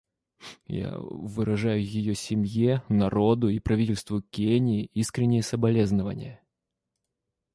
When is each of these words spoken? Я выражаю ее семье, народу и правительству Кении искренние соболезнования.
Я 0.65 0.95
выражаю 0.97 1.79
ее 1.79 2.15
семье, 2.15 2.81
народу 2.89 3.49
и 3.49 3.59
правительству 3.59 4.23
Кении 4.31 4.89
искренние 4.95 5.43
соболезнования. 5.43 6.41